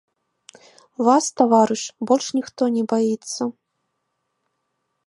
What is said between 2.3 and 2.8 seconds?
ніхто